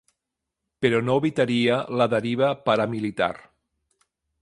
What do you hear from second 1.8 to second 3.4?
la deriva paramilitar.